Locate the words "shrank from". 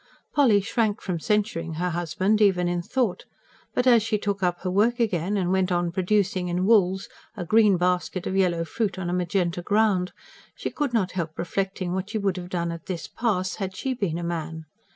0.61-1.19